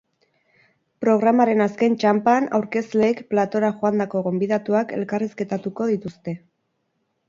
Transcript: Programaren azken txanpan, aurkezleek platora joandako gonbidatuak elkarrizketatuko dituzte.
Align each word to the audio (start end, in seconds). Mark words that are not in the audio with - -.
Programaren 1.05 1.61
azken 1.65 1.99
txanpan, 2.05 2.49
aurkezleek 2.61 3.23
platora 3.35 3.71
joandako 3.85 4.27
gonbidatuak 4.31 4.99
elkarrizketatuko 5.01 5.93
dituzte. 5.97 6.41